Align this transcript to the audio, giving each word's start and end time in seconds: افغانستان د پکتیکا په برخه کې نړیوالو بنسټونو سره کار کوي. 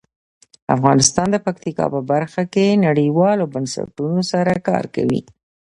افغانستان 0.75 1.27
د 1.31 1.37
پکتیکا 1.45 1.85
په 1.93 2.01
برخه 2.11 2.43
کې 2.53 2.79
نړیوالو 2.85 3.45
بنسټونو 3.53 4.21
سره 4.31 4.53
کار 4.67 4.85
کوي. 4.95 5.21